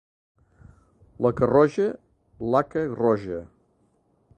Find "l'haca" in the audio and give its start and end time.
2.53-2.87